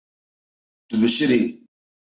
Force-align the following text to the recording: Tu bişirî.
Tu 0.87 0.95
bişirî. 1.01 1.41